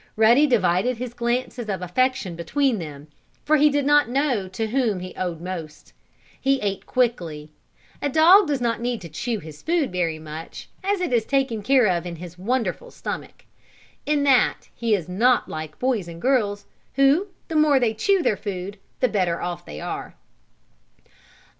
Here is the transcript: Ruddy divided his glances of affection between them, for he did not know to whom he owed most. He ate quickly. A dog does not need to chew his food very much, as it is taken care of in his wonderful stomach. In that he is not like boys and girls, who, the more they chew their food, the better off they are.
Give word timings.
Ruddy 0.15 0.47
divided 0.47 0.97
his 0.97 1.13
glances 1.13 1.69
of 1.69 1.83
affection 1.83 2.35
between 2.35 2.79
them, 2.79 3.07
for 3.45 3.57
he 3.57 3.69
did 3.69 3.85
not 3.85 4.09
know 4.09 4.47
to 4.47 4.69
whom 4.69 4.99
he 4.99 5.13
owed 5.15 5.39
most. 5.39 5.93
He 6.41 6.59
ate 6.61 6.87
quickly. 6.87 7.51
A 8.01 8.09
dog 8.09 8.47
does 8.47 8.59
not 8.59 8.81
need 8.81 8.99
to 9.01 9.09
chew 9.09 9.37
his 9.37 9.61
food 9.61 9.91
very 9.91 10.17
much, 10.17 10.69
as 10.83 11.01
it 11.01 11.13
is 11.13 11.23
taken 11.23 11.61
care 11.61 11.85
of 11.85 12.07
in 12.07 12.15
his 12.15 12.35
wonderful 12.35 12.89
stomach. 12.89 13.45
In 14.07 14.23
that 14.23 14.69
he 14.73 14.95
is 14.95 15.07
not 15.07 15.47
like 15.47 15.77
boys 15.77 16.07
and 16.07 16.19
girls, 16.19 16.65
who, 16.95 17.27
the 17.47 17.55
more 17.55 17.79
they 17.79 17.93
chew 17.93 18.23
their 18.23 18.35
food, 18.37 18.79
the 19.01 19.07
better 19.07 19.39
off 19.39 19.63
they 19.67 19.79
are. 19.79 20.15